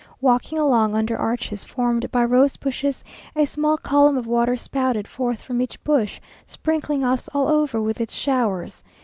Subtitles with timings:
[0.19, 3.03] Walking along under arches formed by rose bushes,
[3.35, 8.01] a small column of water spouted forth from each bush, sprinkling us all over with
[8.01, 8.81] its showers.